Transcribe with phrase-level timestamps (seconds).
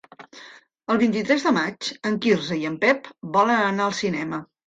[0.93, 4.41] El vint-i-tres de maig en Quirze i en Pep volen anar al cinema.